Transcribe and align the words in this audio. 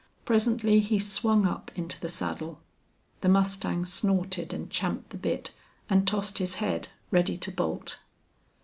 Presently 0.25 0.79
he 0.79 0.97
swung 0.97 1.45
up 1.45 1.69
into 1.75 1.99
the 1.99 2.09
saddle. 2.09 2.59
The 3.21 3.29
mustang 3.29 3.85
snorted 3.85 4.51
and 4.51 4.67
champed 4.67 5.11
the 5.11 5.17
bit 5.19 5.51
and 5.91 6.07
tossed 6.07 6.39
his 6.39 6.55
head, 6.55 6.87
ready 7.11 7.37
to 7.37 7.51
bolt. 7.51 7.99